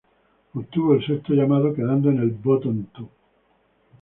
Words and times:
Obtuvo 0.55 0.95
el 0.95 1.05
sexto 1.05 1.33
llamado 1.33 1.75
quedando 1.75 2.09
en 2.09 2.17
el 2.17 2.31
Bottom 2.31 2.85
two. 2.87 3.07